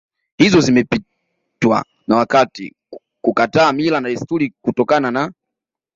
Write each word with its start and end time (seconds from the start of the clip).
hizo 0.37 0.59
zimepitwa 0.61 1.85
na 2.07 2.15
wakati 2.15 2.75
kukataa 3.21 3.71
mila 3.73 3.99
na 4.01 4.09
desturi 4.09 4.53
kutokana 4.61 5.11
na 5.11 5.31